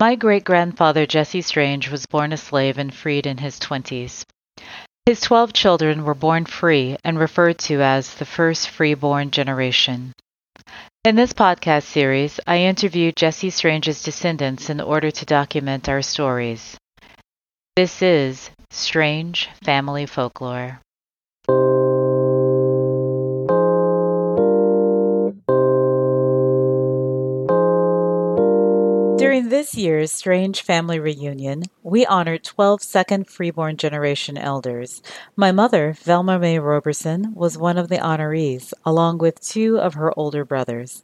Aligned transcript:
My 0.00 0.14
great 0.14 0.44
grandfather 0.44 1.06
Jesse 1.06 1.42
Strange 1.42 1.90
was 1.90 2.06
born 2.06 2.32
a 2.32 2.36
slave 2.36 2.78
and 2.78 2.94
freed 2.94 3.26
in 3.26 3.38
his 3.38 3.58
twenties. 3.58 4.24
His 5.06 5.20
twelve 5.20 5.52
children 5.52 6.04
were 6.04 6.14
born 6.14 6.44
free 6.44 6.96
and 7.02 7.18
referred 7.18 7.58
to 7.66 7.82
as 7.82 8.14
the 8.14 8.24
first 8.24 8.68
freeborn 8.68 9.32
generation. 9.32 10.12
In 11.02 11.16
this 11.16 11.32
podcast 11.32 11.82
series, 11.82 12.38
I 12.46 12.58
interviewed 12.58 13.16
Jesse 13.16 13.50
Strange's 13.50 14.00
descendants 14.04 14.70
in 14.70 14.80
order 14.80 15.10
to 15.10 15.24
document 15.24 15.88
our 15.88 16.02
stories. 16.02 16.76
This 17.74 18.00
is 18.00 18.50
Strange 18.70 19.48
Family 19.64 20.06
Folklore. 20.06 20.80
This 29.68 29.76
year's 29.76 30.10
Strange 30.10 30.62
Family 30.62 30.98
Reunion, 30.98 31.64
we 31.82 32.06
honored 32.06 32.42
12 32.42 32.80
second 32.80 33.28
freeborn 33.28 33.76
generation 33.76 34.38
elders. 34.38 35.02
My 35.36 35.52
mother, 35.52 35.92
Velma 35.92 36.38
Mae 36.38 36.58
Roberson, 36.58 37.34
was 37.34 37.58
one 37.58 37.76
of 37.76 37.88
the 37.88 37.98
honorees, 37.98 38.72
along 38.86 39.18
with 39.18 39.40
two 39.42 39.78
of 39.78 39.92
her 39.92 40.18
older 40.18 40.46
brothers. 40.46 41.02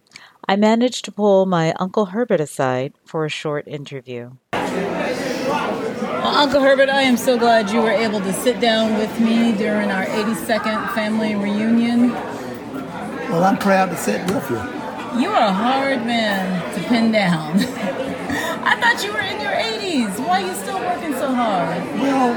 I 0.48 0.56
managed 0.56 1.04
to 1.04 1.12
pull 1.12 1.44
my 1.44 1.74
Uncle 1.74 2.06
Herbert 2.06 2.40
aside 2.40 2.94
for 3.04 3.26
a 3.26 3.28
short 3.28 3.68
interview. 3.68 4.30
Well, 4.52 6.24
Uncle 6.24 6.62
Herbert, 6.62 6.88
I 6.88 7.02
am 7.02 7.18
so 7.18 7.38
glad 7.38 7.70
you 7.70 7.82
were 7.82 7.90
able 7.90 8.20
to 8.20 8.32
sit 8.32 8.60
down 8.60 8.96
with 8.96 9.20
me 9.20 9.52
during 9.52 9.90
our 9.90 10.06
82nd 10.06 10.94
family 10.94 11.34
reunion. 11.34 12.12
Well, 13.28 13.44
I'm 13.44 13.58
proud 13.58 13.90
to 13.90 13.96
sit 13.96 14.22
with 14.32 14.48
you. 14.48 14.56
You 15.20 15.28
are 15.28 15.48
a 15.48 15.52
hard 15.52 16.06
man 16.06 16.74
to 16.74 16.80
pin 16.88 17.12
down. 17.12 17.58
I 18.66 18.80
thought 18.80 19.04
you 19.04 19.12
were 19.12 19.20
in 19.20 19.40
your 19.40 19.52
80s. 19.52 20.18
Why 20.26 20.42
are 20.42 20.46
you 20.46 20.54
still 20.54 20.78
working 20.80 21.12
so 21.12 21.34
hard? 21.34 21.84
Well, 22.00 22.32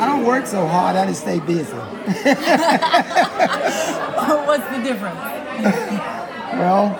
I 0.00 0.06
don't 0.06 0.24
work 0.24 0.46
so 0.46 0.66
hard, 0.66 0.96
I 0.96 1.06
just 1.06 1.20
stay 1.20 1.40
busy. 1.40 1.72
What's 4.46 4.68
the 4.74 4.82
difference? 4.82 5.16
well, 6.56 6.96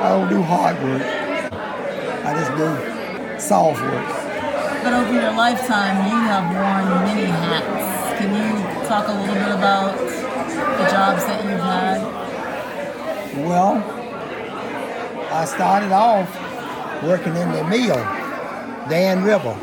I 0.00 0.08
don't 0.08 0.28
do 0.28 0.42
hard 0.42 0.80
work, 0.82 1.02
I 1.02 2.34
just 2.34 2.52
do 2.56 3.40
soft 3.40 3.80
work. 3.80 4.06
But 4.82 4.92
over 4.92 5.12
your 5.12 5.32
lifetime, 5.32 6.08
you 6.08 6.16
have 6.16 6.44
worn 6.54 6.86
many 7.06 7.24
hats. 7.26 8.18
Can 8.18 8.30
you 8.34 8.86
talk 8.86 9.08
a 9.08 9.12
little 9.12 9.34
bit 9.34 9.52
about 9.52 9.96
the 9.98 10.86
jobs 10.90 11.24
that 11.26 11.44
you've 11.44 11.60
had? 11.60 12.02
Well, 13.46 13.76
I 15.32 15.44
started 15.44 15.92
off 15.92 16.41
working 17.02 17.36
in 17.36 17.52
the 17.52 17.64
mill, 17.64 17.96
Dan 18.88 19.22
River. 19.24 19.56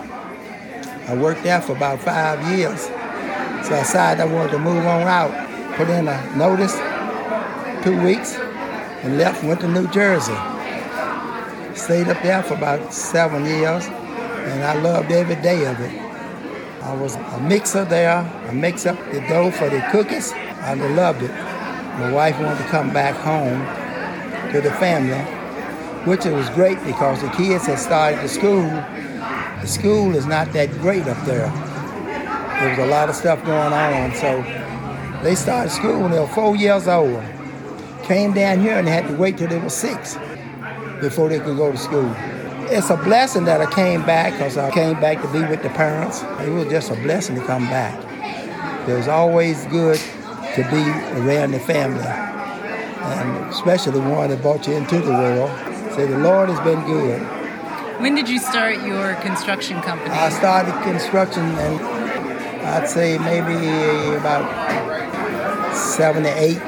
I 1.07 1.15
worked 1.15 1.43
there 1.43 1.61
for 1.61 1.75
about 1.75 1.99
five 1.99 2.39
years. 2.57 2.81
So 3.65 3.75
I 3.75 3.79
decided 3.79 4.21
I 4.21 4.25
wanted 4.25 4.51
to 4.51 4.59
move 4.59 4.85
on 4.85 5.01
out, 5.03 5.31
put 5.75 5.89
in 5.89 6.07
a 6.07 6.35
notice, 6.35 6.73
two 7.83 8.01
weeks, 8.03 8.35
and 9.03 9.17
left, 9.17 9.43
went 9.43 9.61
to 9.61 9.67
New 9.67 9.87
Jersey. 9.87 10.35
Stayed 11.75 12.07
up 12.07 12.21
there 12.21 12.43
for 12.43 12.55
about 12.55 12.93
seven 12.93 13.45
years, 13.45 13.85
and 13.85 14.63
I 14.63 14.79
loved 14.81 15.11
every 15.11 15.35
day 15.35 15.65
of 15.65 15.79
it. 15.79 16.01
I 16.83 16.93
was 16.95 17.15
a 17.15 17.39
mixer 17.41 17.85
there. 17.85 18.17
I 18.17 18.51
mixed 18.51 18.87
up 18.87 18.97
the 19.11 19.21
dough 19.27 19.51
for 19.51 19.69
the 19.69 19.81
cookies. 19.91 20.31
I 20.33 20.73
loved 20.73 21.23
it. 21.23 21.31
My 21.31 22.11
wife 22.11 22.39
wanted 22.39 22.57
to 22.57 22.63
come 22.65 22.91
back 22.93 23.15
home 23.15 23.65
to 24.51 24.61
the 24.61 24.71
family, 24.71 25.19
which 26.09 26.25
it 26.25 26.33
was 26.33 26.49
great 26.49 26.83
because 26.83 27.21
the 27.21 27.29
kids 27.29 27.67
had 27.67 27.77
started 27.77 28.19
the 28.21 28.27
school. 28.27 28.63
The 28.63 29.67
school 29.67 30.15
is 30.15 30.25
not 30.25 30.51
that 30.53 30.71
great 30.81 31.05
up 31.05 31.23
there. 31.23 31.51
There 32.59 32.69
was 32.71 32.79
a 32.79 32.87
lot 32.87 33.09
of 33.09 33.15
stuff 33.15 33.45
going 33.45 33.71
on, 33.71 34.15
so 34.15 34.41
they 35.21 35.35
started 35.35 35.69
school 35.69 36.01
when 36.01 36.09
they 36.09 36.19
were 36.19 36.27
four 36.27 36.55
years 36.55 36.87
old. 36.87 37.23
Came 38.05 38.33
down 38.33 38.59
here 38.59 38.79
and 38.79 38.87
had 38.87 39.07
to 39.07 39.15
wait 39.17 39.37
till 39.37 39.49
they 39.49 39.59
were 39.59 39.69
six 39.69 40.17
before 40.99 41.29
they 41.29 41.39
could 41.39 41.57
go 41.57 41.71
to 41.71 41.77
school. 41.77 42.11
It's 42.71 42.89
a 42.89 42.97
blessing 42.97 43.45
that 43.45 43.61
I 43.61 43.71
came 43.71 44.03
back 44.03 44.33
because 44.33 44.57
I 44.57 44.71
came 44.71 44.99
back 44.99 45.21
to 45.21 45.27
be 45.27 45.43
with 45.43 45.61
the 45.61 45.69
parents. 45.69 46.23
It 46.41 46.49
was 46.49 46.67
just 46.69 46.89
a 46.89 46.95
blessing 46.95 47.35
to 47.35 47.45
come 47.45 47.65
back. 47.65 47.93
It 48.89 48.93
was 48.93 49.07
always 49.07 49.63
good 49.67 49.99
to 50.55 50.63
be 50.71 50.81
around 51.19 51.51
the 51.51 51.59
family, 51.59 52.03
and 52.03 53.49
especially 53.51 53.91
the 53.91 54.09
one 54.09 54.31
that 54.31 54.41
brought 54.41 54.67
you 54.67 54.73
into 54.73 54.99
the 55.01 55.11
world. 55.11 55.68
Say 55.95 56.05
the 56.05 56.17
Lord 56.17 56.49
has 56.49 56.59
been 56.61 56.83
good. 56.85 57.21
When 58.01 58.15
did 58.15 58.29
you 58.29 58.39
start 58.39 58.81
your 58.81 59.15
construction 59.15 59.81
company? 59.81 60.11
I 60.11 60.29
started 60.29 60.73
construction, 60.83 61.43
and 61.43 61.81
I'd 62.65 62.87
say 62.87 63.17
maybe 63.17 64.15
about 64.15 64.45
seven 65.75 66.23
to 66.23 66.29
eight, 66.29 66.61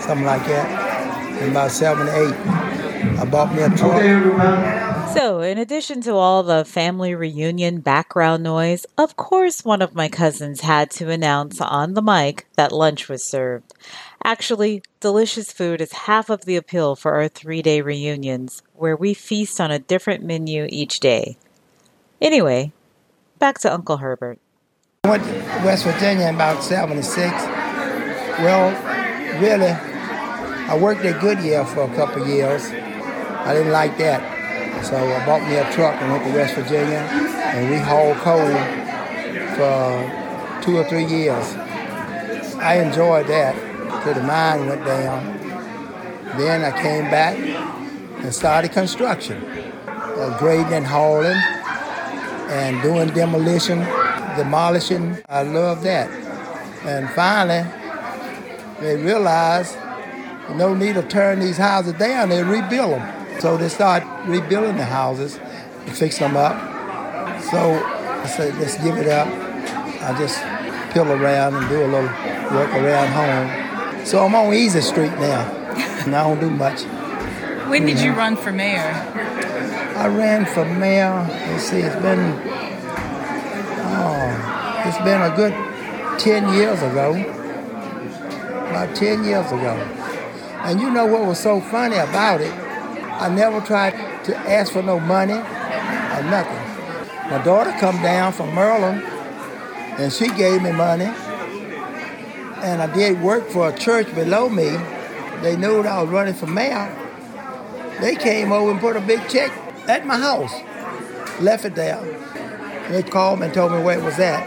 something 0.00 0.26
like 0.26 0.44
that. 0.46 1.40
And 1.40 1.50
about 1.50 1.70
seven 1.70 2.06
to 2.06 2.12
eight, 2.12 2.34
I 3.18 3.24
bought 3.24 3.54
me 3.54 3.62
a 3.62 3.70
truck. 3.70 4.85
So, 5.14 5.40
in 5.40 5.56
addition 5.56 6.00
to 6.02 6.14
all 6.14 6.42
the 6.42 6.64
family 6.64 7.14
reunion 7.14 7.80
background 7.80 8.42
noise, 8.42 8.84
of 8.98 9.16
course, 9.16 9.64
one 9.64 9.80
of 9.80 9.94
my 9.94 10.08
cousins 10.08 10.60
had 10.60 10.90
to 10.92 11.10
announce 11.10 11.60
on 11.60 11.94
the 11.94 12.02
mic 12.02 12.46
that 12.56 12.72
lunch 12.72 13.08
was 13.08 13.24
served. 13.24 13.72
Actually, 14.22 14.82
delicious 15.00 15.52
food 15.52 15.80
is 15.80 15.92
half 15.92 16.28
of 16.28 16.44
the 16.44 16.56
appeal 16.56 16.96
for 16.96 17.14
our 17.14 17.28
three 17.28 17.62
day 17.62 17.80
reunions, 17.80 18.62
where 18.74 18.96
we 18.96 19.14
feast 19.14 19.60
on 19.60 19.70
a 19.70 19.78
different 19.78 20.22
menu 20.22 20.66
each 20.68 21.00
day. 21.00 21.36
Anyway, 22.20 22.72
back 23.38 23.58
to 23.60 23.72
Uncle 23.72 23.98
Herbert. 23.98 24.38
I 25.04 25.10
went 25.10 25.24
to 25.24 25.32
West 25.64 25.84
Virginia 25.84 26.26
in 26.26 26.34
about 26.34 26.62
76. 26.62 27.16
Well, 28.42 28.70
really, 29.40 29.70
I 30.68 30.76
worked 30.78 31.04
at 31.04 31.20
Goodyear 31.20 31.64
for 31.64 31.82
a 31.82 31.94
couple 31.94 32.26
years. 32.26 32.66
I 32.66 33.54
didn't 33.54 33.72
like 33.72 33.96
that. 33.98 34.35
So 34.86 34.96
I 34.96 35.26
bought 35.26 35.42
me 35.48 35.56
a 35.56 35.68
truck 35.72 36.00
and 36.00 36.12
went 36.12 36.22
to 36.26 36.32
West 36.32 36.54
Virginia, 36.54 36.98
and 36.98 37.68
we 37.68 37.76
hauled 37.76 38.16
coal 38.18 38.46
for 39.56 40.62
two 40.62 40.76
or 40.76 40.84
three 40.84 41.04
years. 41.04 41.56
I 42.62 42.78
enjoyed 42.78 43.26
that 43.26 43.56
till 44.04 44.14
the 44.14 44.22
mine 44.22 44.68
went 44.68 44.84
down. 44.84 45.38
Then 46.38 46.62
I 46.62 46.70
came 46.80 47.10
back 47.10 47.36
and 48.22 48.32
started 48.32 48.70
construction, 48.70 49.42
uh, 49.88 50.36
grading 50.38 50.72
and 50.72 50.86
hauling, 50.86 51.34
and 51.34 52.80
doing 52.80 53.08
demolition, 53.08 53.80
demolishing. 54.36 55.18
I 55.28 55.42
love 55.42 55.82
that. 55.82 56.08
And 56.84 57.10
finally, 57.10 57.68
they 58.78 59.02
realized 59.02 59.76
no 60.54 60.74
need 60.74 60.94
to 60.94 61.02
turn 61.02 61.40
these 61.40 61.56
houses 61.56 61.94
down, 61.94 62.28
they 62.28 62.44
rebuild 62.44 63.00
them. 63.00 63.15
So 63.40 63.56
they 63.56 63.68
start 63.68 64.02
rebuilding 64.26 64.76
the 64.76 64.84
houses 64.84 65.38
and 65.86 65.96
fix 65.96 66.18
them 66.18 66.36
up. 66.36 66.56
So 67.42 67.82
I 67.84 68.26
said, 68.26 68.54
let's 68.56 68.76
give 68.82 68.96
it 68.96 69.08
up. 69.08 69.28
I 70.02 70.16
just 70.18 70.40
pill 70.92 71.10
around 71.10 71.54
and 71.54 71.68
do 71.68 71.84
a 71.84 71.86
little 71.86 72.10
work 72.56 72.70
around 72.74 73.08
home. 73.12 74.06
So 74.06 74.24
I'm 74.24 74.34
on 74.34 74.54
Easy 74.54 74.80
Street 74.80 75.12
now, 75.12 75.42
and 76.04 76.14
I 76.14 76.24
don't 76.24 76.40
do 76.40 76.50
much. 76.50 76.82
When 77.68 77.84
did 77.84 78.00
you 78.00 78.12
run 78.12 78.36
for 78.36 78.52
mayor? 78.52 78.94
I 79.96 80.08
ran 80.08 80.46
for 80.46 80.64
mayor. 80.64 81.26
Let's 81.28 81.64
see, 81.64 81.80
it's 81.80 81.96
been 81.96 82.40
oh, 83.98 84.82
it's 84.86 84.98
been 84.98 85.22
a 85.22 85.34
good 85.34 85.54
ten 86.18 86.54
years 86.54 86.80
ago. 86.82 87.14
About 88.70 88.94
ten 88.94 89.24
years 89.24 89.46
ago. 89.46 89.74
And 90.62 90.80
you 90.80 90.90
know 90.90 91.06
what 91.06 91.26
was 91.26 91.38
so 91.38 91.60
funny 91.60 91.96
about 91.96 92.40
it? 92.40 92.65
I 93.18 93.30
never 93.30 93.60
tried 93.62 94.24
to 94.24 94.36
ask 94.36 94.72
for 94.72 94.82
no 94.82 95.00
money 95.00 95.32
or 95.32 96.22
nothing. 96.30 97.30
My 97.30 97.42
daughter 97.42 97.72
come 97.80 98.00
down 98.02 98.32
from 98.34 98.54
Maryland 98.54 99.02
and 99.98 100.12
she 100.12 100.28
gave 100.28 100.62
me 100.62 100.72
money. 100.72 101.06
And 102.62 102.82
I 102.82 102.92
did 102.94 103.22
work 103.22 103.48
for 103.48 103.70
a 103.70 103.76
church 103.78 104.14
below 104.14 104.50
me. 104.50 104.76
They 105.42 105.56
knew 105.56 105.82
that 105.82 105.92
I 105.92 106.02
was 106.02 106.10
running 106.10 106.34
for 106.34 106.46
mayor. 106.46 106.94
They 108.00 108.16
came 108.16 108.52
over 108.52 108.70
and 108.70 108.80
put 108.80 108.96
a 108.96 109.00
big 109.00 109.26
check 109.30 109.50
at 109.88 110.06
my 110.06 110.18
house. 110.18 110.52
Left 111.40 111.64
it 111.64 111.74
there. 111.74 112.02
They 112.90 113.02
called 113.02 113.40
me 113.40 113.46
and 113.46 113.54
told 113.54 113.72
me 113.72 113.82
where 113.82 113.98
it 113.98 114.04
was 114.04 114.18
at. 114.18 114.46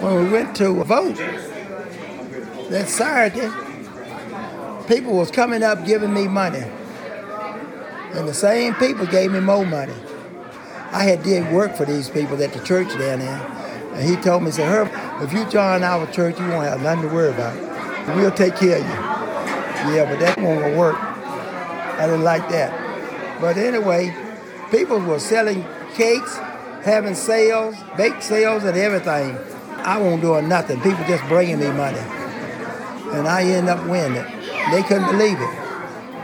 When 0.00 0.24
we 0.24 0.30
went 0.30 0.56
to 0.56 0.82
vote 0.84 1.16
that 2.70 2.88
Saturday, 2.88 3.50
people 4.88 5.14
was 5.16 5.30
coming 5.30 5.62
up 5.62 5.84
giving 5.84 6.14
me 6.14 6.26
money. 6.26 6.64
And 8.16 8.26
the 8.26 8.34
same 8.34 8.74
people 8.74 9.06
gave 9.06 9.32
me 9.32 9.40
more 9.40 9.64
money. 9.66 9.94
I 10.92 11.04
had 11.04 11.22
did 11.22 11.52
work 11.52 11.76
for 11.76 11.84
these 11.84 12.08
people 12.08 12.42
at 12.42 12.52
the 12.52 12.60
church 12.64 12.88
down 12.88 13.18
there. 13.20 13.40
And 13.94 14.08
he 14.08 14.16
told 14.16 14.42
me, 14.42 14.48
he 14.48 14.52
said, 14.52 14.68
Herb, 14.68 14.90
if 15.22 15.32
you 15.32 15.44
join 15.50 15.82
our 15.82 16.06
church, 16.12 16.38
you 16.38 16.48
won't 16.48 16.66
have 16.66 16.82
nothing 16.82 17.08
to 17.08 17.14
worry 17.14 17.30
about. 17.30 17.56
We'll 18.16 18.30
take 18.30 18.56
care 18.56 18.78
of 18.78 18.82
you. 18.82 19.94
Yeah, 19.94 20.06
but 20.08 20.20
that 20.20 20.38
won't 20.38 20.76
work. 20.76 20.96
I 20.96 22.06
didn't 22.06 22.24
like 22.24 22.48
that. 22.48 23.40
But 23.40 23.56
anyway, 23.56 24.14
People 24.70 24.98
were 24.98 25.20
selling 25.20 25.64
cakes, 25.94 26.36
having 26.82 27.14
sales, 27.14 27.76
bake 27.96 28.20
sales, 28.20 28.64
and 28.64 28.76
everything. 28.76 29.38
I 29.78 29.96
won't 29.98 30.20
doing 30.20 30.48
nothing. 30.48 30.80
People 30.80 31.04
just 31.06 31.24
bringing 31.28 31.60
me 31.60 31.70
money, 31.70 32.00
and 33.12 33.28
I 33.28 33.44
end 33.44 33.68
up 33.68 33.86
winning 33.86 34.16
it. 34.16 34.26
They 34.72 34.82
couldn't 34.82 35.06
believe 35.06 35.38
it. 35.40 35.65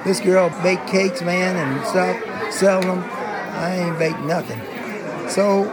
This 0.05 0.21
girl 0.21 0.51
baked 0.63 0.89
cakes, 0.89 1.23
man, 1.23 1.57
and 1.57 1.87
stuff, 1.87 2.53
selling 2.53 2.89
them. 2.89 3.05
I 3.05 3.77
ain't 3.77 3.99
baked 3.99 4.21
nothing. 4.21 4.61
So 5.29 5.65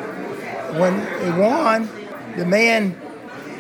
when 0.78 1.00
it 1.00 1.36
won, 1.36 1.90
the 2.38 2.46
man 2.46 2.96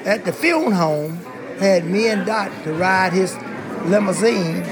at 0.05 0.25
the 0.25 0.31
funeral 0.31 0.71
home 0.71 1.17
had 1.59 1.85
me 1.85 2.07
and 2.07 2.25
Dot 2.25 2.51
to 2.63 2.73
ride 2.73 3.13
his 3.13 3.35
limousine 3.85 4.63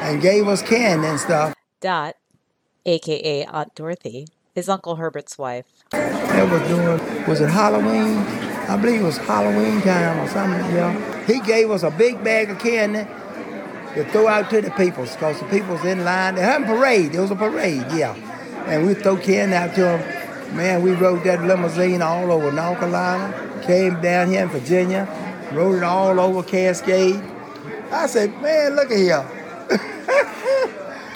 and 0.00 0.20
gave 0.20 0.46
us 0.48 0.60
candy 0.62 1.06
and 1.06 1.18
stuff. 1.18 1.54
Dot, 1.80 2.16
aka 2.84 3.44
Aunt 3.46 3.74
Dorothy, 3.74 4.28
is 4.54 4.68
Uncle 4.68 4.96
Herbert's 4.96 5.38
wife. 5.38 5.66
That 5.90 6.50
was 6.50 6.60
doing, 6.68 7.26
was 7.26 7.40
it 7.40 7.48
Halloween? 7.48 8.18
I 8.68 8.76
believe 8.76 9.00
it 9.00 9.04
was 9.04 9.16
Halloween 9.16 9.80
time 9.80 10.18
or 10.18 10.28
something, 10.28 10.60
yeah. 10.74 11.24
He 11.24 11.40
gave 11.40 11.70
us 11.70 11.82
a 11.82 11.90
big 11.90 12.22
bag 12.22 12.50
of 12.50 12.58
candy 12.58 13.06
to 13.96 14.04
throw 14.10 14.28
out 14.28 14.50
to 14.50 14.60
the 14.60 14.70
people 14.72 15.04
because 15.04 15.40
the 15.40 15.46
people's 15.46 15.84
in 15.84 16.04
line. 16.04 16.34
They 16.34 16.42
had 16.42 16.62
a 16.62 16.66
parade. 16.66 17.14
It 17.14 17.20
was 17.20 17.30
a 17.30 17.36
parade, 17.36 17.86
yeah. 17.92 18.14
And 18.66 18.86
we 18.86 18.94
throw 18.94 19.16
candy 19.16 19.54
out 19.54 19.74
to 19.74 19.80
them. 19.80 20.56
Man, 20.56 20.82
we 20.82 20.92
rode 20.92 21.24
that 21.24 21.42
limousine 21.42 22.02
all 22.02 22.30
over 22.30 22.52
North 22.52 22.78
Carolina, 22.78 23.62
came 23.66 24.00
down 24.00 24.28
here 24.28 24.42
in 24.42 24.48
Virginia, 24.48 25.08
rode 25.52 25.78
it 25.78 25.82
all 25.82 26.20
over 26.20 26.42
Cascade. 26.42 27.22
I 27.90 28.06
said, 28.06 28.30
man, 28.40 28.76
look 28.76 28.90
at 28.90 28.96
here. 28.96 29.26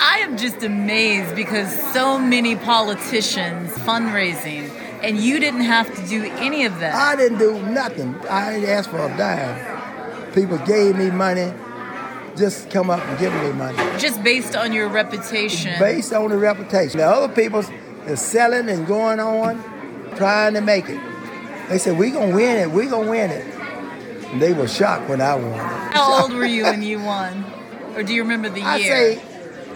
I 0.03 0.21
am 0.23 0.37
just 0.37 0.62
amazed 0.62 1.37
because 1.37 1.71
so 1.93 2.19
many 2.19 2.56
politicians 2.56 3.71
fundraising 3.73 4.71
and 5.03 5.19
you 5.19 5.38
didn't 5.38 5.62
have 5.62 5.94
to 5.94 6.06
do 6.09 6.25
any 6.37 6.65
of 6.65 6.79
that. 6.81 6.94
I 6.94 7.17
didn't 7.17 7.38
do 7.38 7.61
nothing. 7.67 8.15
I 8.29 8.55
didn't 8.55 8.69
ask 8.69 8.91
for 8.91 8.99
a 8.99 9.17
dime. 9.17 10.32
People 10.32 10.59
gave 10.59 10.97
me 10.97 11.11
money, 11.11 11.53
just 12.40 12.70
come 12.70 12.90
up 12.90 13.00
and 13.04 13.19
give 13.19 13.32
me 13.34 13.52
money. 13.52 13.76
Just 13.98 14.25
based 14.25 14.56
on 14.56 14.72
your 14.72 14.88
reputation. 14.88 15.78
Based 15.78 16.12
on 16.12 16.31
the 16.31 16.38
reputation. 16.38 16.98
The 16.98 17.06
other 17.06 17.32
people 17.32 17.60
is 18.06 18.20
selling 18.20 18.69
and 18.69 18.87
going 18.87 19.20
on, 19.20 19.62
trying 20.16 20.54
to 20.54 20.60
make 20.60 20.88
it. 20.88 21.00
They 21.69 21.78
said, 21.78 21.96
we 21.96 22.10
gonna 22.10 22.34
win 22.34 22.56
it, 22.56 22.70
we 22.70 22.87
gonna 22.87 23.08
win 23.08 23.31
it. 23.31 23.44
And 24.32 24.40
they 24.42 24.52
were 24.52 24.66
shocked 24.66 25.08
when 25.08 25.20
I 25.20 25.34
won. 25.34 25.52
How 25.52 26.22
old 26.22 26.32
were 26.32 26.46
you 26.46 26.64
when 26.64 26.82
you 26.82 26.98
won? 26.98 27.44
Or 27.94 28.02
do 28.02 28.14
you 28.14 28.22
remember 28.22 28.48
the 28.48 28.60
year? 28.60 28.69
I 28.69 28.81
say 28.81 29.22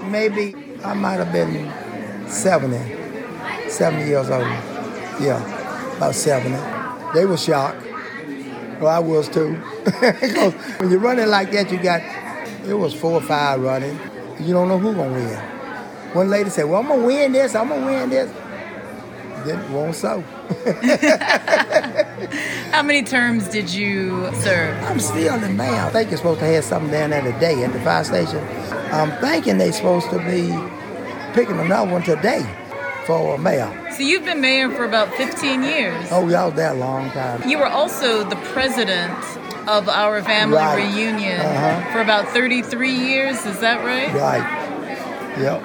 maybe 0.09 0.55
I 0.83 0.95
might 0.95 1.21
have 1.21 1.33
been 1.33 1.71
70, 2.29 3.71
70 3.71 4.07
years 4.07 4.31
old. 4.31 4.43
Yeah, 5.21 5.97
about 5.97 6.15
70. 6.15 6.57
They 7.13 7.27
were 7.27 7.37
shocked. 7.37 7.83
Well, 8.81 8.89
I 8.89 8.99
was 8.99 9.29
too. 9.29 9.61
because 9.85 10.55
when 10.79 10.91
you're 10.91 10.99
running 10.99 11.29
like 11.29 11.53
that, 11.53 11.71
you 11.71 11.79
got, 11.79 12.01
it 12.67 12.75
was 12.75 12.95
four 12.95 13.13
or 13.13 13.21
five 13.21 13.61
running. 13.61 13.99
You 14.41 14.53
don't 14.53 14.69
know 14.69 14.79
who's 14.79 14.95
going 14.95 15.13
to 15.13 15.21
win. 15.21 15.39
One 16.15 16.31
lady 16.31 16.51
said, 16.51 16.65
well, 16.65 16.81
I'm 16.81 16.89
to 16.89 17.07
win 17.07 17.33
this, 17.33 17.55
I'm 17.55 17.69
to 17.69 17.75
win 17.75 18.11
this. 18.11 18.31
Didn't 19.45 19.73
want 19.73 19.95
so. 19.95 20.23
How 22.71 22.83
many 22.83 23.03
terms 23.03 23.49
did 23.49 23.69
you 23.71 24.33
serve? 24.37 24.83
I'm 24.85 24.99
still 24.99 25.39
the 25.39 25.51
mayor. 25.51 25.71
I 25.71 25.91
think 25.91 26.11
you're 26.11 26.17
supposed 26.17 26.41
to 26.41 26.47
have 26.47 26.65
something 26.65 26.91
down 26.91 27.11
there 27.11 27.21
today 27.21 27.63
at 27.63 27.73
the 27.73 27.81
fire 27.81 28.05
station. 28.05 28.39
I'm 28.91 29.11
thinking 29.21 29.59
they're 29.59 29.73
supposed 29.73 30.09
to 30.11 30.19
be 30.19 30.51
picking 31.35 31.59
another 31.59 31.93
one 31.93 32.03
today 32.03 32.47
for 33.05 33.35
a 33.35 33.39
mayor. 33.39 33.71
So 33.93 34.03
you've 34.03 34.25
been 34.25 34.41
mayor 34.41 34.71
for 34.71 34.85
about 34.85 35.13
15 35.15 35.63
years. 35.63 36.09
Oh, 36.11 36.27
y'all 36.29 36.51
that 36.53 36.79
long 36.79 37.11
time. 37.11 37.47
You 37.49 37.59
were 37.59 37.67
also 37.67 38.25
the 38.25 38.37
president 38.37 39.13
of 39.67 39.89
our 39.89 40.23
family 40.23 40.57
Right. 40.57 40.77
reunion 40.77 41.41
Uh-huh. 41.41 41.93
for 41.93 42.01
about 42.01 42.29
33 42.29 42.93
years. 42.93 43.45
Is 43.47 43.61
that 43.61 43.85
right? 43.85 44.13
Right. 44.15 45.39
Yep. 45.39 45.63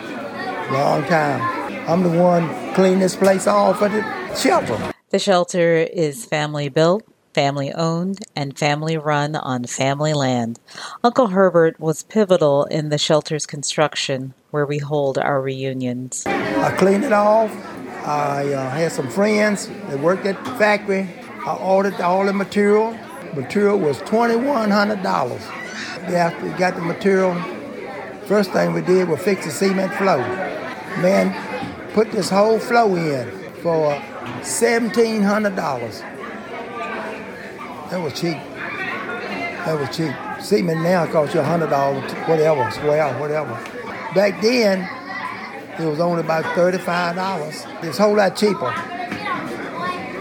Long 0.71 1.03
time. 1.05 1.41
I'm 1.87 2.03
the 2.03 2.09
one 2.21 2.49
clean 2.75 2.99
this 2.99 3.15
place 3.15 3.47
off 3.47 3.79
for 3.79 3.89
the 3.89 4.03
shelter. 4.35 4.77
The 5.09 5.19
shelter 5.19 5.77
is 5.77 6.23
family 6.25 6.69
built, 6.69 7.03
family 7.33 7.73
owned, 7.73 8.19
and 8.35 8.57
family 8.57 8.95
run 8.97 9.35
on 9.35 9.63
family 9.65 10.13
land. 10.13 10.59
Uncle 11.03 11.27
Herbert 11.27 11.79
was 11.79 12.03
pivotal 12.03 12.65
in 12.65 12.89
the 12.89 12.97
shelter's 12.99 13.47
construction, 13.47 14.33
where 14.51 14.65
we 14.67 14.77
hold 14.77 15.17
our 15.17 15.41
reunions. 15.41 16.23
I 16.27 16.71
cleaned 16.77 17.03
it 17.03 17.13
off. 17.13 17.51
I 18.05 18.53
uh, 18.53 18.69
had 18.69 18.91
some 18.91 19.09
friends 19.09 19.67
that 19.67 19.99
worked 19.99 20.25
at 20.27 20.43
the 20.45 20.51
factory. 20.51 21.07
I 21.45 21.55
ordered 21.55 21.99
all 22.01 22.25
the 22.25 22.33
material. 22.33 22.95
Material 23.35 23.77
was 23.77 23.99
$2,100. 24.01 25.39
After 26.13 26.45
we 26.45 26.51
got 26.57 26.75
the 26.75 26.81
material, 26.81 27.35
first 28.25 28.51
thing 28.51 28.73
we 28.73 28.81
did 28.81 29.07
was 29.07 29.19
fix 29.21 29.45
the 29.45 29.51
cement 29.51 29.93
flow. 29.93 30.17
Man, 31.01 31.33
put 31.93 32.11
this 32.11 32.29
whole 32.29 32.59
flow 32.59 32.95
in 32.95 33.29
for 33.61 33.93
$1,700. 34.41 35.55
That 37.89 38.01
was 38.01 38.13
cheap. 38.19 38.37
That 39.65 39.79
was 39.79 39.89
cheap. 39.95 40.13
Cement 40.41 40.81
now 40.81 41.05
costs 41.05 41.35
you 41.35 41.41
$100, 41.41 42.27
whatever, 42.27 42.71
square, 42.71 43.13
whatever. 43.19 43.53
Back 44.15 44.41
then, 44.41 44.87
it 45.79 45.85
was 45.85 45.99
only 45.99 46.21
about 46.21 46.45
$35. 46.55 47.83
It's 47.83 47.99
a 47.99 48.01
whole 48.01 48.15
lot 48.15 48.35
cheaper. 48.35 48.73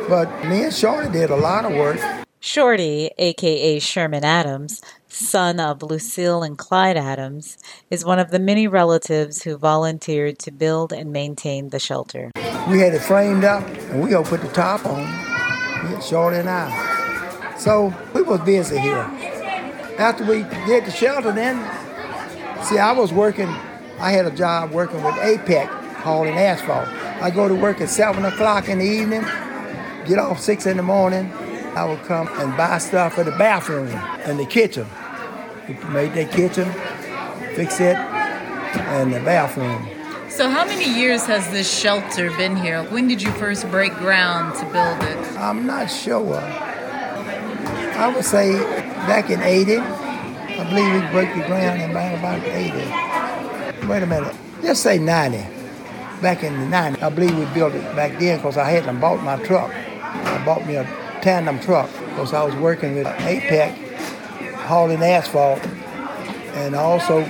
But 0.08 0.28
me 0.48 0.64
and 0.64 0.72
Shorty 0.74 1.10
did 1.10 1.30
a 1.30 1.36
lot 1.36 1.64
of 1.64 1.72
work. 1.72 2.17
Shorty, 2.40 3.10
aka 3.18 3.80
Sherman 3.80 4.24
Adams, 4.24 4.80
son 5.08 5.58
of 5.58 5.82
Lucille 5.82 6.44
and 6.44 6.56
Clyde 6.56 6.96
Adams, 6.96 7.58
is 7.90 8.04
one 8.04 8.20
of 8.20 8.30
the 8.30 8.38
many 8.38 8.68
relatives 8.68 9.42
who 9.42 9.56
volunteered 9.56 10.38
to 10.40 10.52
build 10.52 10.92
and 10.92 11.12
maintain 11.12 11.70
the 11.70 11.80
shelter. 11.80 12.30
We 12.68 12.78
had 12.78 12.94
it 12.94 13.00
framed 13.00 13.42
up, 13.42 13.66
and 13.66 14.00
we 14.00 14.10
gonna 14.10 14.24
put 14.24 14.42
the 14.42 14.48
top 14.48 14.86
on. 14.86 16.00
Shorty 16.00 16.38
and 16.38 16.48
I. 16.48 17.56
So 17.58 17.92
we 18.14 18.22
was 18.22 18.40
busy 18.42 18.78
here. 18.78 19.10
After 19.98 20.24
we 20.24 20.44
did 20.66 20.84
the 20.84 20.92
shelter, 20.92 21.32
then 21.32 21.56
see, 22.62 22.78
I 22.78 22.92
was 22.92 23.12
working. 23.12 23.48
I 23.98 24.12
had 24.12 24.26
a 24.26 24.30
job 24.30 24.70
working 24.70 25.02
with 25.02 25.14
APAC, 25.16 25.66
hauling 25.96 26.38
asphalt. 26.38 26.86
I 27.20 27.30
go 27.30 27.48
to 27.48 27.54
work 27.56 27.80
at 27.80 27.88
seven 27.88 28.24
o'clock 28.24 28.68
in 28.68 28.78
the 28.78 28.84
evening, 28.84 29.22
get 30.06 30.20
off 30.20 30.38
six 30.38 30.66
in 30.66 30.76
the 30.76 30.84
morning. 30.84 31.32
I 31.76 31.84
would 31.84 32.02
come 32.04 32.28
and 32.28 32.56
buy 32.56 32.78
stuff 32.78 33.14
for 33.14 33.24
the 33.24 33.32
bathroom 33.32 33.88
and 33.88 34.38
the 34.38 34.46
kitchen. 34.46 34.86
We 35.68 35.74
made 35.90 36.14
that 36.14 36.32
kitchen, 36.32 36.70
fix 37.54 37.80
it, 37.80 37.96
and 37.96 39.12
the 39.12 39.20
bathroom. 39.20 39.88
So, 40.30 40.48
how 40.48 40.64
many 40.64 40.84
years 40.84 41.24
has 41.26 41.50
this 41.50 41.68
shelter 41.68 42.30
been 42.36 42.56
here? 42.56 42.82
When 42.84 43.08
did 43.08 43.22
you 43.22 43.30
first 43.32 43.68
break 43.70 43.92
ground 43.94 44.54
to 44.56 44.64
build 44.66 45.02
it? 45.02 45.38
I'm 45.38 45.66
not 45.66 45.86
sure. 45.86 46.36
I 46.36 48.12
would 48.14 48.24
say 48.24 48.52
back 49.06 49.30
in 49.30 49.40
80. 49.40 49.78
I 49.78 50.64
believe 50.68 50.92
we 50.92 51.10
broke 51.10 51.34
the 51.34 51.46
ground 51.46 51.80
in 51.80 51.90
about, 51.90 52.18
about 52.18 52.42
80. 52.46 53.86
Wait 53.88 54.02
a 54.02 54.06
minute. 54.06 54.36
Just 54.62 54.82
say 54.82 54.98
90. 54.98 55.38
Back 56.20 56.44
in 56.44 56.58
the 56.58 56.66
90. 56.66 57.02
I 57.02 57.08
believe 57.10 57.36
we 57.36 57.44
built 57.46 57.74
it 57.74 57.82
back 57.96 58.18
then 58.18 58.38
because 58.38 58.56
I 58.56 58.70
hadn't 58.70 59.00
bought 59.00 59.22
my 59.22 59.42
truck. 59.44 59.70
I 59.72 60.44
bought 60.44 60.66
me 60.66 60.76
a 60.76 60.84
tandem 61.22 61.60
truck 61.60 61.90
because 62.10 62.32
I 62.32 62.42
was 62.44 62.54
working 62.56 62.94
with 62.94 63.06
APAC, 63.06 63.74
hauling 64.54 65.02
asphalt, 65.02 65.64
and 66.54 66.74
also 66.74 67.22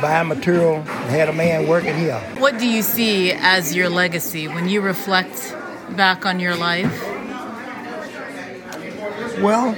buying 0.00 0.28
material 0.28 0.76
and 0.76 0.86
had 0.86 1.28
a 1.28 1.32
man 1.32 1.66
working 1.68 1.96
here. 1.96 2.18
What 2.38 2.58
do 2.58 2.66
you 2.66 2.82
see 2.82 3.32
as 3.32 3.74
your 3.74 3.88
legacy 3.88 4.48
when 4.48 4.68
you 4.68 4.80
reflect 4.80 5.54
back 5.90 6.24
on 6.24 6.40
your 6.40 6.56
life? 6.56 7.06
Well, 9.40 9.74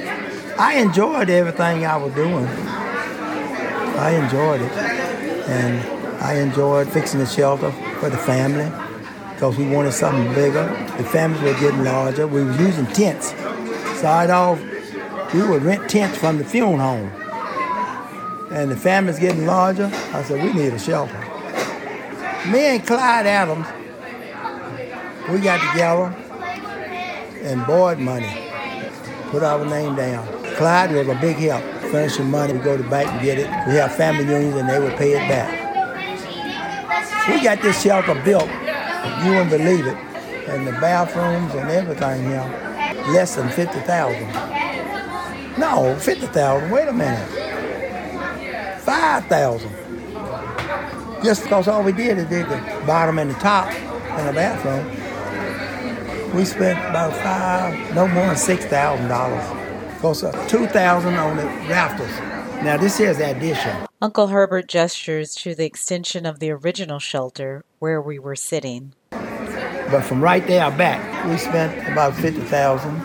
I 0.58 0.74
enjoyed 0.74 1.30
everything 1.30 1.86
I 1.86 1.96
was 1.96 2.14
doing. 2.14 2.46
I 2.46 4.10
enjoyed 4.22 4.60
it. 4.60 4.72
And 5.48 6.22
I 6.22 6.34
enjoyed 6.34 6.88
fixing 6.88 7.20
the 7.20 7.26
shelter 7.26 7.72
for 7.98 8.10
the 8.10 8.18
family 8.18 8.70
because 9.42 9.58
we 9.58 9.66
wanted 9.66 9.90
something 9.90 10.32
bigger. 10.34 10.68
The 10.98 11.02
families 11.02 11.42
were 11.42 11.58
getting 11.58 11.82
larger. 11.82 12.28
We 12.28 12.44
were 12.44 12.56
using 12.58 12.86
tents. 12.86 13.32
I'd 14.04 14.30
all, 14.30 14.54
we 15.34 15.42
would 15.42 15.64
rent 15.64 15.90
tents 15.90 16.16
from 16.16 16.38
the 16.38 16.44
funeral 16.44 16.78
home. 16.78 17.10
And 18.52 18.70
the 18.70 18.76
families 18.76 19.18
getting 19.18 19.44
larger. 19.44 19.90
I 20.12 20.22
said, 20.22 20.44
we 20.44 20.52
need 20.52 20.72
a 20.72 20.78
shelter. 20.78 21.18
Me 22.52 22.76
and 22.76 22.86
Clyde 22.86 23.26
Adams, 23.26 23.66
we 25.28 25.40
got 25.40 25.72
together 25.72 26.14
and 27.42 27.66
borrowed 27.66 27.98
money 27.98 28.48
put 29.32 29.42
our 29.42 29.66
name 29.66 29.96
down. 29.96 30.24
Clyde 30.54 30.92
was 30.92 31.08
a 31.08 31.18
big 31.20 31.34
help. 31.38 31.64
Furnishing 31.90 32.30
money, 32.30 32.52
we 32.52 32.60
go 32.60 32.76
to 32.76 32.82
the 32.84 32.88
bank 32.88 33.10
and 33.10 33.20
get 33.20 33.38
it. 33.38 33.48
We 33.66 33.74
have 33.74 33.92
family 33.96 34.22
unions 34.22 34.54
and 34.54 34.68
they 34.68 34.78
would 34.78 34.96
pay 34.96 35.14
it 35.14 35.28
back. 35.28 35.58
We 37.28 37.42
got 37.42 37.60
this 37.60 37.82
shelter 37.82 38.14
built 38.24 38.48
You 39.24 39.30
wouldn't 39.30 39.50
believe 39.50 39.86
it. 39.86 39.96
And 40.48 40.66
the 40.66 40.72
bathrooms 40.72 41.54
and 41.54 41.70
everything 41.70 42.24
here, 42.24 42.44
less 43.12 43.36
than 43.36 43.48
50,000. 43.50 44.28
No, 45.58 45.96
50,000. 45.98 46.70
Wait 46.70 46.88
a 46.88 46.92
minute. 46.92 47.28
5,000. 48.80 49.70
Just 51.22 51.44
because 51.44 51.68
all 51.68 51.82
we 51.84 51.92
did 51.92 52.18
is 52.18 52.26
did 52.26 52.46
the 52.46 52.82
bottom 52.84 53.18
and 53.18 53.30
the 53.30 53.34
top 53.34 53.72
in 53.72 54.26
the 54.26 54.32
bathroom. 54.32 54.84
We 56.34 56.44
spent 56.44 56.78
about 56.88 57.12
five, 57.16 57.94
no 57.94 58.08
more 58.08 58.26
than 58.26 58.36
six 58.36 58.64
thousand 58.64 59.08
dollars. 59.08 59.44
Close 60.00 60.24
up 60.24 60.34
uh, 60.34 60.48
two 60.48 60.66
thousand 60.66 61.14
on 61.14 61.36
the 61.36 61.44
rafters. 61.44 62.10
Now 62.64 62.76
this 62.76 62.98
is 62.98 63.20
addition. 63.20 63.86
Uncle 64.00 64.28
Herbert 64.28 64.66
gestures 64.66 65.34
to 65.36 65.54
the 65.54 65.66
extension 65.66 66.26
of 66.26 66.40
the 66.40 66.50
original 66.50 66.98
shelter 66.98 67.64
where 67.82 68.00
we 68.00 68.16
were 68.16 68.36
sitting. 68.36 68.94
But 69.10 70.02
from 70.02 70.22
right 70.22 70.46
there 70.46 70.70
back, 70.70 71.26
we 71.26 71.36
spent 71.36 71.76
about 71.90 72.14
fifty 72.14 72.40
thousand. 72.42 72.96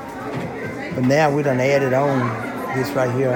But 0.93 1.03
now 1.05 1.35
we 1.35 1.41
done 1.41 1.59
added 1.59 1.93
on 1.93 2.19
this 2.75 2.91
right 2.91 3.11
here. 3.15 3.33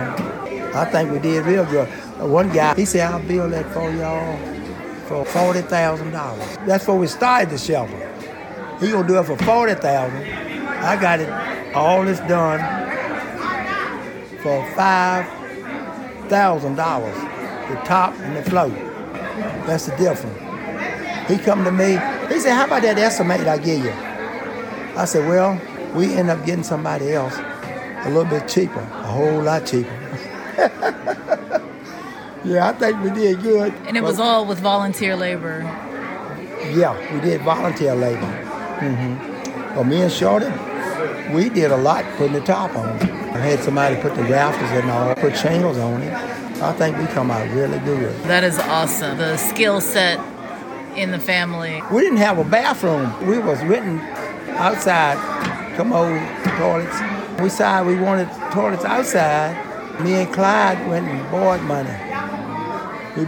I 0.75 0.85
think 0.85 1.11
we 1.11 1.17
did 1.17 1.43
real 1.47 1.65
good. 1.65 1.89
Uh, 2.21 2.27
one 2.27 2.53
guy, 2.53 2.75
he 2.75 2.85
said, 2.85 3.11
I'll 3.11 3.27
build 3.27 3.53
that 3.53 3.65
for 3.73 3.89
y'all 3.89 4.37
for 5.07 5.25
forty 5.25 5.61
thousand 5.61 6.11
dollars. 6.11 6.57
That's 6.67 6.83
before 6.83 6.99
we 6.99 7.07
started 7.07 7.49
the 7.49 7.57
shelter. 7.57 7.97
He 8.79 8.91
gonna 8.91 9.07
do 9.07 9.17
it 9.17 9.25
for 9.25 9.37
forty 9.37 9.73
thousand. 9.73 10.21
I 10.21 11.01
got 11.01 11.19
it 11.19 11.29
all 11.73 12.05
this 12.05 12.19
done 12.19 12.59
for 14.43 14.63
five 14.75 15.25
thousand 16.29 16.75
dollars. 16.75 17.15
The 17.67 17.81
top 17.83 18.13
and 18.19 18.37
the 18.37 18.47
float. 18.47 18.75
That's 19.65 19.87
the 19.87 19.95
difference. 19.97 20.50
He 21.27 21.37
come 21.37 21.63
to 21.63 21.71
me. 21.71 21.99
He 22.33 22.39
said, 22.39 22.53
"How 22.55 22.65
about 22.65 22.81
that 22.83 22.97
estimate 22.97 23.47
I 23.47 23.57
give 23.57 23.83
you?" 23.83 23.93
I 24.95 25.05
said, 25.05 25.27
"Well, 25.27 25.59
we 25.95 26.13
end 26.13 26.29
up 26.29 26.45
getting 26.45 26.63
somebody 26.63 27.13
else 27.13 27.37
a 27.37 28.09
little 28.09 28.25
bit 28.25 28.47
cheaper, 28.47 28.79
a 28.79 29.07
whole 29.07 29.41
lot 29.41 29.65
cheaper." 29.65 29.89
yeah, 32.43 32.69
I 32.69 32.73
think 32.73 33.03
we 33.03 33.09
did 33.11 33.41
good. 33.41 33.73
And 33.87 33.97
it 33.97 34.03
was 34.03 34.19
all 34.19 34.45
with 34.45 34.59
volunteer 34.59 35.15
labor. 35.15 35.61
yeah, 36.73 36.95
we 37.13 37.21
did 37.21 37.41
volunteer 37.41 37.95
labor. 37.95 38.31
Mm-hmm. 38.79 39.75
Well, 39.75 39.83
me 39.83 40.01
and 40.01 40.11
Shorty, 40.11 40.51
we 41.33 41.49
did 41.49 41.71
a 41.71 41.77
lot 41.77 42.03
putting 42.17 42.33
the 42.33 42.41
top 42.41 42.75
on. 42.75 42.99
I 42.99 43.37
had 43.37 43.59
somebody 43.59 43.95
put 44.01 44.15
the 44.15 44.23
rafters 44.23 44.71
and 44.71 44.91
all, 44.91 45.15
put 45.15 45.37
shingles 45.37 45.77
on 45.77 46.01
it. 46.01 46.13
I 46.61 46.73
think 46.73 46.97
we 46.97 47.05
come 47.07 47.31
out 47.31 47.49
really 47.51 47.79
good. 47.79 48.13
That 48.23 48.43
is 48.43 48.59
awesome. 48.59 49.17
The 49.17 49.37
skill 49.37 49.81
set 49.81 50.19
in 50.95 51.11
the 51.11 51.19
family. 51.19 51.81
We 51.91 52.01
didn't 52.01 52.17
have 52.17 52.37
a 52.37 52.43
bathroom. 52.43 53.27
We 53.27 53.39
was 53.39 53.63
renting 53.63 53.99
outside, 54.57 55.17
commode 55.75 56.21
toilets. 56.57 56.99
We 57.39 57.47
decided 57.49 57.87
we 57.87 57.99
wanted 58.01 58.29
toilets 58.51 58.85
outside. 58.85 59.55
Me 60.01 60.13
and 60.13 60.33
Clyde 60.33 60.87
went 60.87 61.07
and 61.07 61.31
bought 61.31 61.61
money. 61.63 61.89
We 63.17 63.25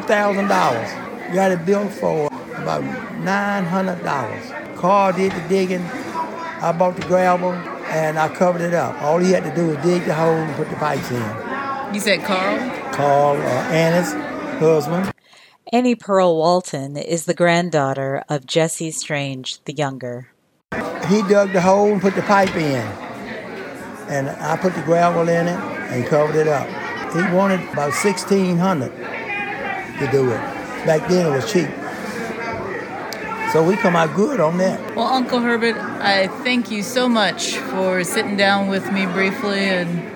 thousand 0.00 0.48
dollars. 0.48 0.90
Got 1.34 1.52
it 1.52 1.66
built 1.66 1.92
for 1.92 2.26
about 2.54 2.82
nine 3.20 3.64
hundred 3.64 4.02
dollars. 4.04 4.44
Carl 4.76 5.12
did 5.12 5.32
the 5.32 5.48
digging. 5.48 5.82
I 5.82 6.72
bought 6.76 6.96
the 6.96 7.06
gravel 7.06 7.52
and 7.52 8.18
I 8.18 8.28
covered 8.28 8.60
it 8.60 8.74
up. 8.74 9.00
All 9.02 9.18
he 9.18 9.32
had 9.32 9.44
to 9.44 9.54
do 9.54 9.68
was 9.68 9.76
dig 9.78 10.04
the 10.04 10.14
hole 10.14 10.34
and 10.34 10.54
put 10.56 10.68
the 10.70 10.76
pipes 10.76 11.10
in. 11.10 11.94
You 11.94 12.00
said 12.00 12.24
Carl? 12.24 12.58
Carl, 12.92 13.36
uh, 13.36 13.70
Anna's 13.70 14.12
husband. 14.58 15.13
Annie 15.74 15.96
Pearl 15.96 16.36
Walton 16.36 16.96
is 16.96 17.24
the 17.24 17.34
granddaughter 17.34 18.22
of 18.28 18.46
Jesse 18.46 18.92
Strange 18.92 19.60
the 19.64 19.72
Younger. 19.72 20.28
he 21.08 21.20
dug 21.22 21.52
the 21.52 21.60
hole 21.60 21.90
and 21.90 22.00
put 22.00 22.14
the 22.14 22.22
pipe 22.22 22.54
in. 22.54 22.86
And 24.06 24.30
I 24.30 24.56
put 24.56 24.72
the 24.76 24.82
gravel 24.82 25.28
in 25.28 25.48
it 25.48 25.58
and 25.90 26.06
covered 26.06 26.36
it 26.36 26.46
up. 26.46 26.68
He 27.12 27.34
wanted 27.34 27.68
about 27.72 27.92
sixteen 27.92 28.56
hundred 28.56 28.92
to 28.92 30.08
do 30.12 30.30
it. 30.30 30.38
Back 30.86 31.08
then 31.08 31.26
it 31.26 31.34
was 31.34 31.50
cheap. 31.50 31.68
So 33.52 33.66
we 33.68 33.74
come 33.74 33.96
out 33.96 34.14
good 34.14 34.38
on 34.38 34.58
that. 34.58 34.94
Well, 34.94 35.08
Uncle 35.08 35.40
Herbert, 35.40 35.74
I 35.74 36.28
thank 36.44 36.70
you 36.70 36.84
so 36.84 37.08
much 37.08 37.56
for 37.56 38.04
sitting 38.04 38.36
down 38.36 38.68
with 38.68 38.92
me 38.92 39.06
briefly 39.06 39.58
and 39.58 40.08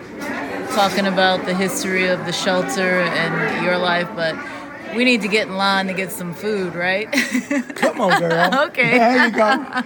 talking 0.70 1.06
about 1.06 1.46
the 1.46 1.54
history 1.54 2.06
of 2.06 2.26
the 2.26 2.32
shelter 2.32 3.00
and 3.00 3.64
your 3.64 3.76
life, 3.76 4.08
but 4.14 4.36
we 4.94 5.04
need 5.04 5.22
to 5.22 5.28
get 5.28 5.48
in 5.48 5.56
line 5.56 5.86
to 5.86 5.92
get 5.94 6.10
some 6.12 6.34
food, 6.34 6.74
right? 6.74 7.10
Come 7.76 8.00
on, 8.00 8.20
girl. 8.20 8.50
Okay. 8.68 8.98
There 8.98 9.26
you 9.26 9.32
go. 9.32 9.82